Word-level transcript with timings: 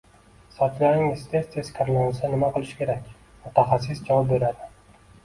Sochlaringiz 0.53 1.25
tez-tez 1.33 1.69
kirlansa 1.75 2.29
nima 2.31 2.49
qilish 2.55 2.71
kerak? 2.79 3.13
Mutaxassis 3.45 4.03
javob 4.09 4.31
beradi 4.33 4.99